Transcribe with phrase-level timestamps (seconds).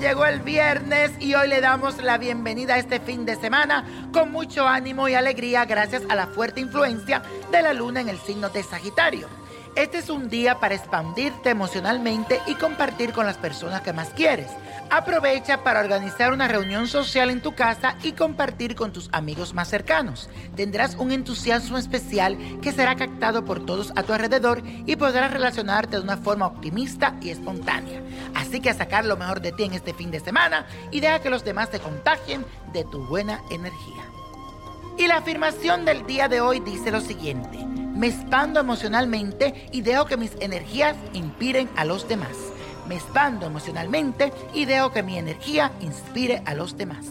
[0.00, 4.32] Llegó el viernes y hoy le damos la bienvenida a este fin de semana con
[4.32, 7.20] mucho ánimo y alegría gracias a la fuerte influencia
[7.52, 9.39] de la luna en el signo de Sagitario.
[9.76, 14.48] Este es un día para expandirte emocionalmente y compartir con las personas que más quieres.
[14.90, 19.68] Aprovecha para organizar una reunión social en tu casa y compartir con tus amigos más
[19.68, 20.28] cercanos.
[20.56, 25.96] Tendrás un entusiasmo especial que será captado por todos a tu alrededor y podrás relacionarte
[25.96, 28.02] de una forma optimista y espontánea.
[28.34, 31.20] Así que a sacar lo mejor de ti en este fin de semana y deja
[31.20, 34.02] que los demás te contagien de tu buena energía.
[34.98, 37.79] Y la afirmación del día de hoy dice lo siguiente.
[38.00, 42.34] Me expando emocionalmente y dejo que mis energías inspiren a los demás.
[42.88, 47.04] Me expando emocionalmente y dejo que mi energía inspire a los demás.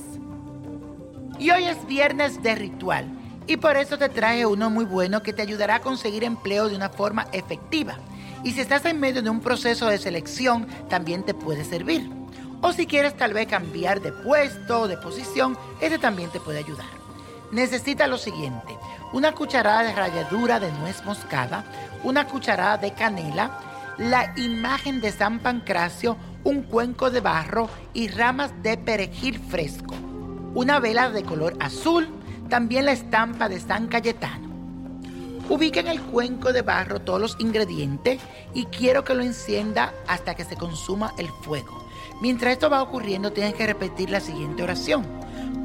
[1.37, 3.05] Y hoy es viernes de ritual
[3.45, 6.75] y por eso te traje uno muy bueno que te ayudará a conseguir empleo de
[6.75, 7.99] una forma efectiva.
[8.43, 12.09] Y si estás en medio de un proceso de selección, también te puede servir.
[12.61, 16.57] O si quieres tal vez cambiar de puesto o de posición, ese también te puede
[16.57, 16.87] ayudar.
[17.51, 18.75] Necesita lo siguiente,
[19.13, 21.63] una cucharada de ralladura de nuez moscada,
[22.03, 23.51] una cucharada de canela,
[23.97, 29.95] la imagen de San Pancracio, un cuenco de barro y ramas de perejil fresco,
[30.53, 32.07] una vela de color azul,
[32.49, 34.47] también la estampa de San Cayetano.
[35.49, 38.21] Ubica en el cuenco de barro todos los ingredientes
[38.53, 41.83] y quiero que lo encienda hasta que se consuma el fuego.
[42.21, 45.18] Mientras esto va ocurriendo, tienes que repetir la siguiente oración.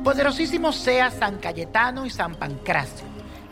[0.04, 3.06] Poderosísimo sea San Cayetano y San Pancracio.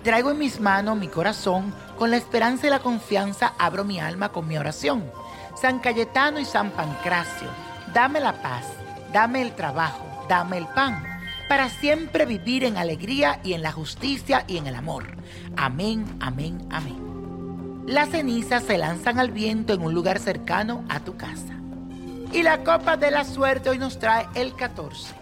[0.04, 4.28] Traigo en mis manos mi corazón, con la esperanza y la confianza abro mi alma
[4.28, 5.10] con mi oración.
[5.58, 7.48] San Cayetano y San Pancracio,
[7.94, 8.66] dame la paz,
[9.14, 11.02] dame el trabajo, dame el pan,
[11.48, 15.16] para siempre vivir en alegría y en la justicia y en el amor.
[15.56, 17.84] Amén, amén, amén.
[17.86, 21.54] Las cenizas se lanzan al viento en un lugar cercano a tu casa.
[22.30, 25.21] Y la copa de la suerte hoy nos trae el 14,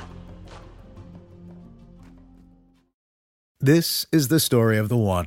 [3.61, 5.27] This is the story of the one.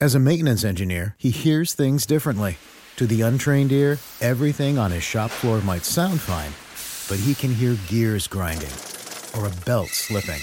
[0.00, 2.58] As a maintenance engineer, he hears things differently.
[2.96, 6.52] To the untrained ear, everything on his shop floor might sound fine,
[7.08, 8.70] but he can hear gears grinding
[9.36, 10.40] or a belt slipping.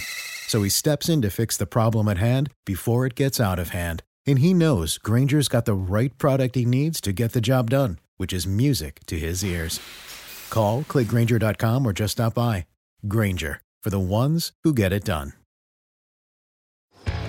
[0.47, 3.69] So he steps in to fix the problem at hand before it gets out of
[3.69, 4.03] hand.
[4.25, 7.99] And he knows Granger's got the right product he needs to get the job done,
[8.17, 9.79] which is music to his ears.
[10.49, 12.65] Call, click Granger.com, or just stop by.
[13.07, 15.33] Granger, for the ones who get it done.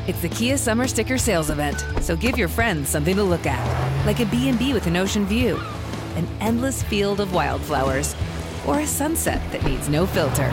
[0.06, 4.06] It's the Kia Summer Sticker Sales Event, so give your friends something to look at,
[4.06, 5.58] like a B&B with an ocean view,
[6.16, 8.14] an endless field of wildflowers,
[8.66, 10.52] or a sunset that needs no filter.